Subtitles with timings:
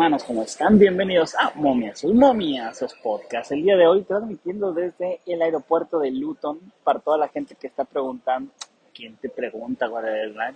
[0.00, 0.24] hermanos?
[0.24, 0.78] ¿Cómo están?
[0.78, 3.52] Bienvenidos a Momiazos, Momiazos Podcast.
[3.52, 7.66] El día de hoy transmitiendo desde el aeropuerto de Luton para toda la gente que
[7.66, 8.50] está preguntando.
[8.94, 9.90] ¿Quién te pregunta?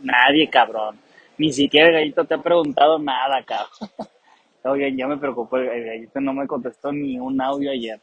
[0.00, 0.98] Nadie, cabrón.
[1.36, 3.90] Ni siquiera el gallito te ha preguntado nada, cabrón.
[4.64, 8.00] Oigan, ya me preocupó, el gallito no me contestó ni un audio ayer.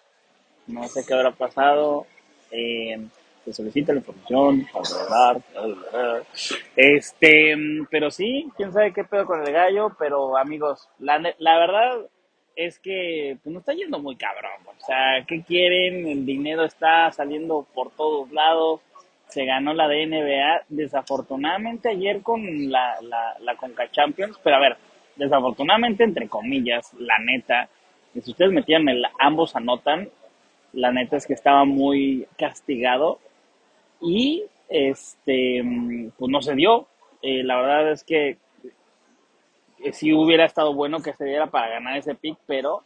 [0.68, 2.05] No sé qué habrá pasado.
[2.52, 3.04] Eh,
[3.46, 4.68] se solicita la información,
[6.76, 7.55] este,
[7.90, 12.05] pero sí, quién sabe qué pedo con el gallo, pero amigos, la, la verdad
[12.55, 16.08] es que pues, no está yendo muy cabrón, o sea, ¿qué quieren?
[16.08, 18.81] El dinero está saliendo por todos lados,
[19.27, 24.78] se ganó la DNBA, desafortunadamente ayer con la, la, la Conca Champions, pero a ver,
[25.16, 27.70] desafortunadamente entre comillas, la neta,
[28.14, 30.09] si ustedes metían el ambos anotan,
[30.73, 33.20] la neta es que estaba muy castigado
[34.02, 35.64] y este,
[36.18, 36.88] pues no se dio.
[37.22, 38.38] Eh, la verdad es que
[39.84, 42.84] eh, sí hubiera estado bueno que se diera para ganar ese pick, pero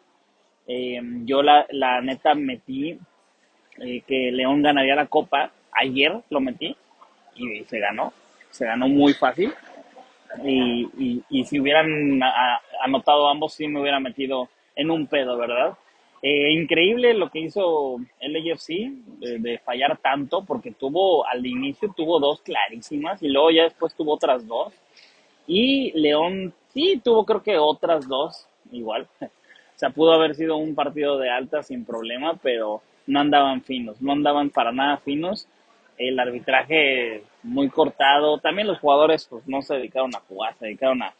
[0.68, 3.00] eh, yo la, la, neta metí
[3.78, 5.52] que León ganaría la copa.
[5.72, 6.76] Ayer lo metí
[7.36, 8.14] y se ganó.
[8.50, 9.54] Se ganó muy fácil.
[10.44, 12.22] Y, y, y si hubieran
[12.82, 15.78] anotado ambos, sí me hubiera metido en un pedo, ¿verdad?
[16.28, 22.20] Eh, increíble lo que hizo el AFC de, fallar tanto, porque tuvo al inicio tuvo
[22.20, 24.74] dos clarísimas y luego ya después tuvo otras dos.
[25.46, 29.08] Y León sí tuvo creo que otras dos igual.
[29.76, 34.02] O sea, pudo haber sido un partido de alta sin problema, pero no andaban finos,
[34.02, 35.50] no andaban para nada finos.
[35.98, 38.38] El arbitraje muy cortado.
[38.38, 41.14] También los jugadores pues no se dedicaron a jugar, se dedicaron a...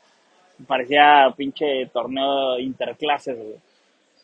[0.68, 3.38] Parecía pinche torneo interclases,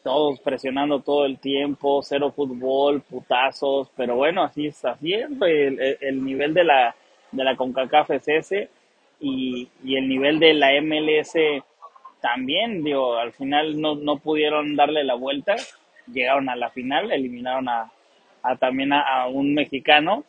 [0.04, 6.24] todos presionando todo el tiempo, cero fútbol, putazos, pero bueno, así es, así el, el
[6.24, 6.96] nivel de la,
[7.32, 8.70] de la CONCACAF es ese
[9.20, 11.34] y, y, el nivel de la MLS
[12.22, 15.56] también, digo, al final no, no pudieron darle la vuelta,
[16.12, 17.92] llegaron a la final, eliminaron a,
[18.42, 20.24] a también a, un mexicano,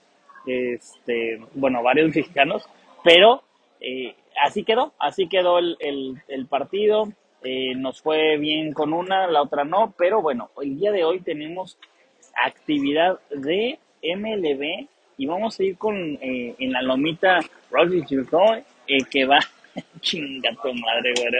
[0.46, 2.68] este, bueno, varios mexicanos,
[3.02, 3.42] pero
[3.80, 7.08] eh, así quedó, así quedó el, el partido,
[7.44, 11.20] eh, nos fue bien con una, la otra no, pero bueno, el día de hoy
[11.20, 11.78] tenemos
[12.34, 14.86] actividad de MLB
[15.18, 18.04] y vamos a ir con eh, en la lomita Rocky
[18.86, 19.38] eh, que va
[20.00, 21.32] chinga tu madre, güey.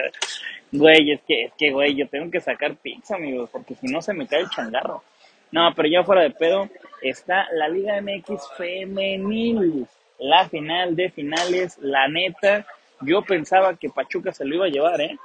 [0.71, 4.01] Güey, es que, es que, güey, yo tengo que sacar pizza, amigos, porque si no
[4.01, 5.03] se me cae el changarro.
[5.51, 6.67] No, pero ya fuera de pedo,
[7.01, 9.85] está la Liga MX Femenil,
[10.17, 12.65] la final de finales, la neta.
[13.01, 15.15] Yo pensaba que Pachuca se lo iba a llevar, ¿eh?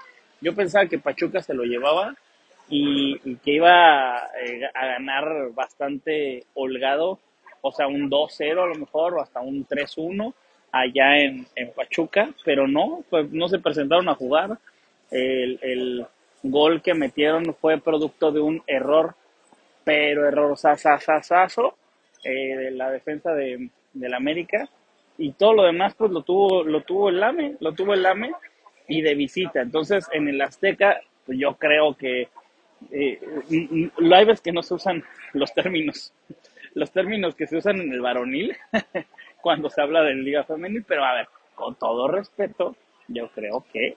[0.41, 2.15] Yo pensaba que Pachuca se lo llevaba
[2.69, 7.19] y, que iba eh, a ganar bastante holgado,
[7.61, 10.33] o sea, un 2-0 a lo mejor, o hasta un 3-1
[10.73, 14.59] allá en, Pachuca, pero no, pues no se presentaron a jugar.
[15.11, 16.07] El, el
[16.43, 19.15] gol que metieron fue producto de un error,
[19.85, 21.75] pero error sasasasazo
[22.25, 24.69] eh, de la defensa de, del América
[25.17, 28.33] y todo lo demás pues lo tuvo lo tuvo el Lame, lo tuvo el Lame
[28.89, 29.61] y de visita.
[29.61, 32.29] Entonces, en el Azteca, pues yo creo que
[32.91, 33.21] eh,
[34.01, 35.05] hay veces que no se usan
[35.35, 36.13] los términos,
[36.75, 38.57] los términos que se usan en el varonil
[39.41, 42.77] cuando se habla de Liga Femenil, pero a ver, con todo respeto,
[43.09, 43.97] yo creo que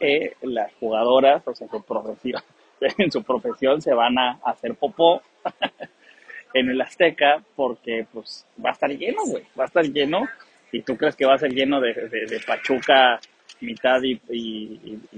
[0.00, 2.42] eh, las jugadoras, o sea, su profesión,
[2.80, 5.22] en su profesión se van a hacer popó
[6.54, 10.28] en el Azteca porque pues va a estar lleno, güey, va a estar lleno
[10.70, 13.20] y tú crees que va a ser lleno de, de Pachuca
[13.60, 14.20] mitad y,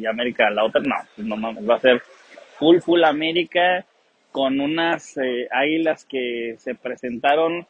[0.09, 2.03] América la otra, no, pues no mames, va a ser
[2.59, 3.85] full, full América
[4.33, 7.67] con unas eh, águilas que se presentaron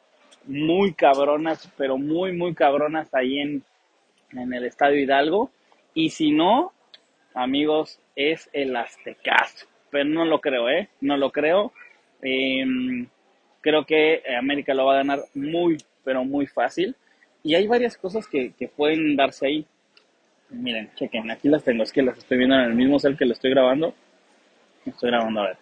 [0.47, 3.63] muy cabronas, pero muy, muy cabronas ahí en,
[4.33, 5.51] en el Estadio Hidalgo.
[5.95, 6.73] Y si no,
[7.35, 9.67] amigos, es el Aztecaso.
[9.91, 10.89] Pero no lo creo, ¿eh?
[11.01, 11.73] No lo creo.
[12.23, 13.07] Em,
[13.61, 16.95] creo que América lo va a ganar muy, pero muy fácil.
[17.43, 19.67] Y hay varias cosas que, que pueden darse ahí.
[20.51, 23.25] Miren, chequen, aquí las tengo, es que las estoy viendo en el mismo cel que
[23.25, 23.95] lo estoy grabando.
[24.85, 25.57] Estoy grabando, a ver.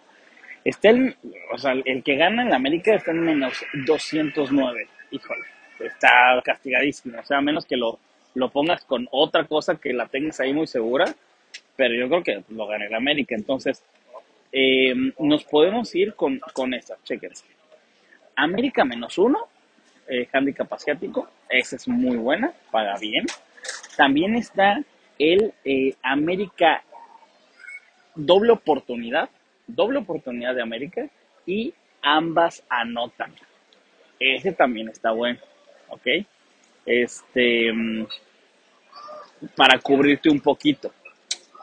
[0.65, 1.15] Está el,
[1.51, 3.53] o sea, el que gana en la América está en menos
[3.85, 4.87] 209.
[5.11, 5.45] Híjole,
[5.79, 7.19] está castigadísimo.
[7.19, 7.99] O sea, a menos que lo,
[8.33, 11.05] lo pongas con otra cosa que la tengas ahí muy segura.
[11.75, 13.35] Pero yo creo que lo gana el América.
[13.35, 13.83] Entonces,
[14.51, 17.31] eh, nos podemos ir con, con esta, chequen.
[18.35, 19.47] América menos uno,
[20.07, 21.29] eh, handicap asiático.
[21.49, 23.25] Esa es muy buena, paga bien.
[23.99, 24.81] También está
[25.17, 26.85] el eh, América
[28.15, 29.29] doble oportunidad,
[29.67, 31.09] doble oportunidad de América
[31.45, 33.33] y ambas anotan.
[34.17, 35.39] Ese también está bueno,
[35.89, 36.07] ¿ok?
[36.85, 38.07] Este, mm,
[39.57, 40.93] para cubrirte un poquito.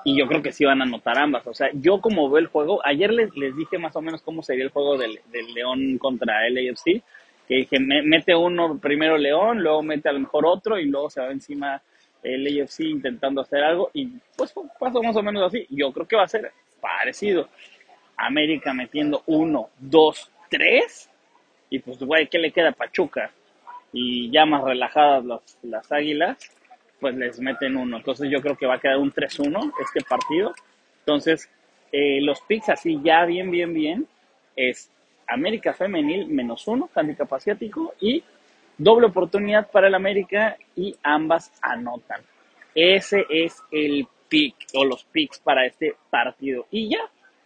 [0.05, 1.47] y yo creo que sí van a anotar ambas.
[1.47, 4.43] O sea, yo como veo el juego, ayer les, les dije más o menos cómo
[4.43, 7.03] sería el juego del, del León contra el AFC,
[7.49, 11.23] que dije, mete uno primero León, luego mete a lo mejor otro y luego se
[11.23, 11.83] va encima
[12.23, 15.67] el AFC intentando hacer algo y pues pasó más o menos así.
[15.71, 17.49] Yo creo que va a ser parecido.
[18.17, 21.11] América metiendo uno, dos, tres
[21.71, 23.31] y pues güey, ¿qué le queda Pachuca?
[23.93, 26.37] Y ya más relajadas las, las águilas,
[27.01, 27.97] pues les meten uno.
[27.97, 30.55] Entonces yo creo que va a quedar un 3-1 este partido.
[31.01, 31.49] Entonces,
[31.93, 34.07] eh, los picks así ya bien, bien, bien,
[34.57, 34.91] es
[35.29, 38.23] América Femenil menos uno, handicap asiático, y
[38.79, 42.21] doble oportunidad para el América y ambas anotan.
[42.75, 46.67] Ese es el pick o los picks para este partido.
[46.71, 47.01] Y ya,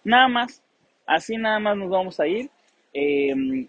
[0.05, 0.63] nada más.
[1.07, 2.49] Así nada más nos vamos a ir.
[2.93, 3.67] Eh,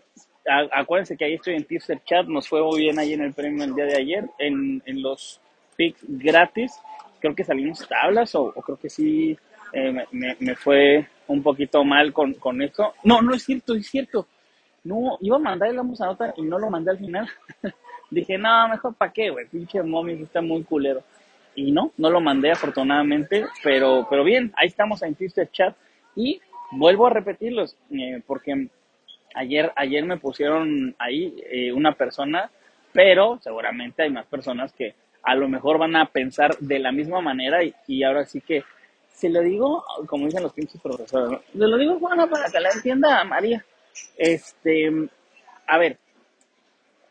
[0.71, 2.27] acuérdense que ahí estoy en Tipster Chat.
[2.27, 4.25] Nos fue muy bien ahí en el premio el día de ayer.
[4.37, 5.39] En, en los
[5.75, 6.71] picks gratis.
[7.19, 9.37] Creo que salimos tablas o, creo que sí
[9.73, 12.93] eh, me, me, fue un poquito mal con, con eso.
[13.03, 14.27] No, no es cierto, es cierto.
[14.83, 17.27] No, iba a mandar el vamos a nota y no lo mandé al final.
[18.09, 21.03] Dije, no, mejor para qué, güey, pinche mommy está muy culero.
[21.55, 25.75] Y no, no lo mandé afortunadamente, pero, pero bien, ahí estamos en Twitter Chat
[26.15, 26.41] y
[26.71, 28.69] vuelvo a repetirlos, eh, porque
[29.35, 32.49] ayer, ayer me pusieron ahí eh, una persona,
[32.93, 37.21] pero seguramente hay más personas que a lo mejor van a pensar de la misma
[37.21, 38.63] manera y, ahora sí que
[39.13, 42.69] se lo digo, como dicen los pinches profesores, se lo digo, bueno, para que la
[42.71, 43.63] entienda María.
[44.17, 44.91] Este,
[45.67, 45.97] a ver,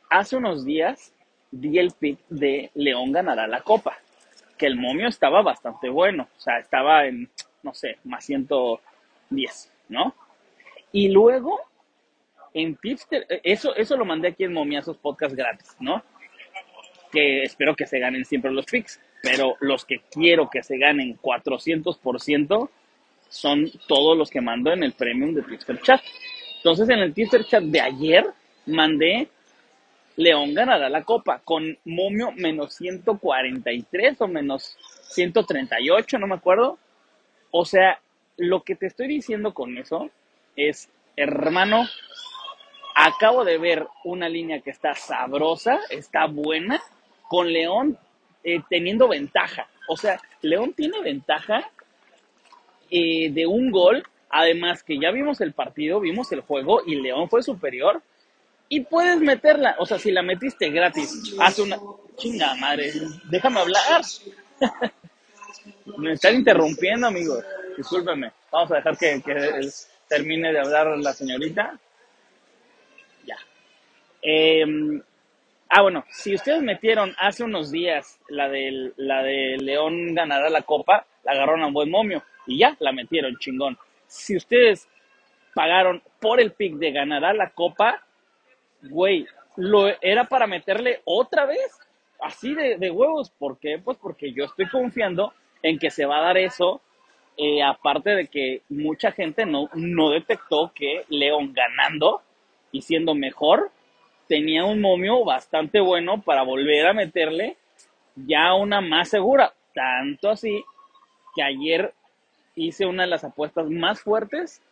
[0.08, 1.12] hace unos días
[1.50, 3.98] di el pick de León ganará la copa,
[4.56, 7.28] que el momio estaba bastante bueno, o sea, estaba en,
[7.62, 10.14] no sé, más 110, ¿no?
[10.92, 11.60] Y luego,
[12.52, 16.02] en Tipster, eso, eso lo mandé aquí en Momiazos Podcast gratis, ¿no?
[17.12, 21.18] Que espero que se ganen siempre los picks, pero los que quiero que se ganen
[21.18, 22.70] 400%
[23.28, 26.00] son todos los que mando en el premium de Tipster Chat.
[26.60, 28.26] Entonces en el teaser chat de ayer
[28.66, 29.28] mandé
[30.16, 34.76] León ganará la copa con momio menos 143 o menos
[35.08, 36.78] 138, no me acuerdo.
[37.50, 38.00] O sea,
[38.36, 40.10] lo que te estoy diciendo con eso
[40.56, 41.86] es, hermano,
[42.94, 46.82] acabo de ver una línea que está sabrosa, está buena,
[47.28, 47.96] con León
[48.44, 49.68] eh, teniendo ventaja.
[49.88, 51.70] O sea, León tiene ventaja
[52.90, 57.28] eh, de un gol Además que ya vimos el partido, vimos el juego y León
[57.28, 58.00] fue superior.
[58.68, 61.76] Y puedes meterla, o sea, si la metiste gratis, hace una...
[62.16, 62.92] Chinga madre,
[63.24, 64.02] déjame hablar.
[65.98, 67.44] Me están interrumpiendo, amigos.
[67.76, 68.30] Discúlpenme.
[68.52, 69.20] Vamos a dejar que,
[70.06, 71.78] termine de hablar la señorita.
[73.26, 73.36] Ya.
[74.22, 75.02] Em,
[75.68, 80.62] ah, bueno, si ustedes metieron hace unos días la de, la de León ganará la
[80.62, 83.76] copa, la agarraron a un buen momio y ya la metieron, chingón
[84.10, 84.88] si ustedes
[85.54, 88.02] pagaron por el pick de ganar a la copa,
[88.82, 89.26] güey,
[89.56, 91.78] lo era para meterle otra vez
[92.20, 93.30] así de, huevos.
[93.30, 93.78] ¿Por qué?
[93.78, 96.80] Pues porque yo estoy confiando en que se va a dar eso.
[97.36, 102.20] Eh, aparte de que mucha gente no, no detectó que León ganando
[102.72, 103.70] y siendo mejor
[104.26, 107.56] tenía un momio bastante bueno para volver a meterle
[108.16, 109.54] ya una más segura.
[109.72, 110.64] Tanto así
[111.34, 111.94] que ayer
[112.54, 114.62] hice una de las apuestas más fuertes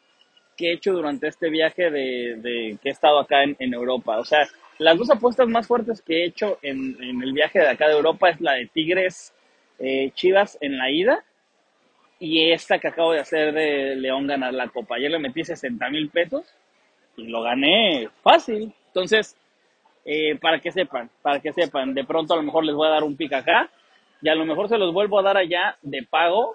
[0.57, 4.19] que he hecho durante este viaje de, que he estado acá en, Europa.
[4.19, 4.47] O sea,
[4.79, 8.29] las dos apuestas más fuertes que he hecho en, el viaje de acá de Europa
[8.29, 9.33] es la de Tigres
[9.79, 11.25] eh, Chivas en la ida
[12.19, 14.97] y esta que acabo de hacer de León ganar la copa.
[14.97, 16.53] Ayer le metí 60 mil pesos
[17.17, 18.75] y lo gané fácil.
[18.89, 19.37] Entonces,
[20.05, 22.93] eh, para que sepan, para que sepan, de pronto a lo mejor les voy a
[22.93, 23.71] dar un pic acá
[24.21, 26.55] y a lo mejor se los vuelvo a dar allá de pago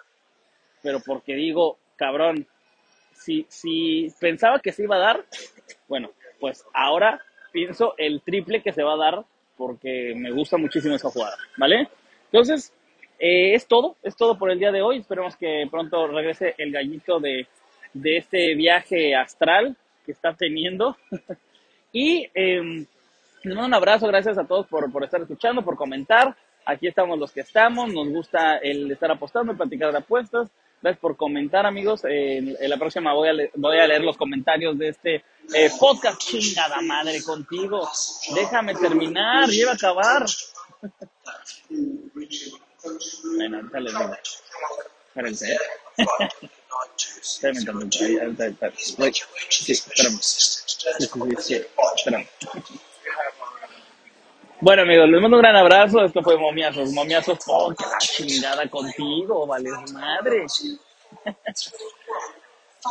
[0.83, 2.45] pero porque digo, cabrón,
[3.13, 5.25] si, si pensaba que se iba a dar,
[5.87, 7.19] bueno, pues ahora
[7.51, 9.25] pienso el triple que se va a dar
[9.57, 11.87] porque me gusta muchísimo esa jugada, ¿vale?
[12.25, 12.73] Entonces,
[13.19, 14.97] eh, es todo, es todo por el día de hoy.
[14.97, 17.47] Esperemos que pronto regrese el gallito de,
[17.93, 20.97] de este viaje astral que está teniendo.
[21.93, 22.85] y eh,
[23.43, 26.35] les mando un abrazo, gracias a todos por, por estar escuchando, por comentar.
[26.65, 30.49] Aquí estamos los que estamos, nos gusta el estar apostando, platicar de apuestas.
[30.83, 32.01] Gracias por comentar, amigos.
[32.03, 35.23] en la próxima voy a, voy a leer los comentarios de este
[35.55, 36.19] eh, podcast.
[36.19, 37.89] Chingada madre contigo.
[38.35, 40.25] Déjame terminar, lleva a acabar.
[41.69, 44.11] bueno, ahorita les digo.
[45.07, 45.57] Espérense.
[47.21, 48.05] Espérenme tantito.
[49.49, 50.19] Sí, espérame.
[50.21, 50.43] Sí,
[50.99, 51.07] sí,
[51.39, 51.61] sí,
[51.95, 52.27] espérame.
[54.63, 56.05] Bueno, amigos, les mando un gran abrazo.
[56.05, 56.93] Esto fue Momiazos.
[56.93, 60.45] Momiazos, oh, que la chingada contigo, vale madre.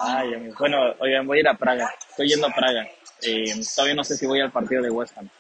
[0.05, 0.59] Ay, amigos.
[0.59, 1.91] Bueno, oigan, voy a ir a Praga.
[2.11, 2.87] Estoy yendo a Praga.
[3.23, 5.31] Eh, todavía no sé si voy al partido de West Ham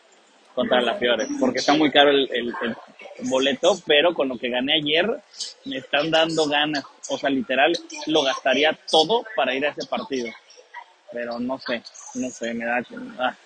[0.54, 2.54] contra la Fiore, porque está muy caro el,
[3.24, 5.06] boleto, pero con lo que gané ayer
[5.66, 6.82] me están dando ganas.
[7.10, 7.74] O sea, literal,
[8.06, 10.30] lo gastaría todo para ir a ese partido.
[11.12, 11.82] Pero no sé,
[12.14, 12.82] no sé, me da...
[13.18, 13.36] Ah.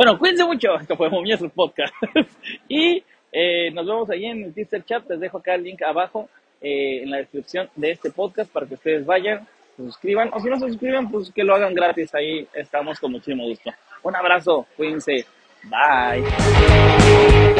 [0.00, 0.76] Bueno, cuídense mucho.
[0.76, 1.92] Esto fue su Podcast.
[2.70, 5.06] y eh, nos vemos ahí en el Teaser Chat.
[5.10, 6.30] Les dejo acá el link abajo
[6.62, 10.30] eh, en la descripción de este podcast para que ustedes vayan, se suscriban.
[10.32, 12.14] O si no se suscriben, pues que lo hagan gratis.
[12.14, 13.72] Ahí estamos con muchísimo gusto.
[14.02, 14.66] Un abrazo.
[14.74, 15.26] Cuídense.
[15.64, 17.59] Bye.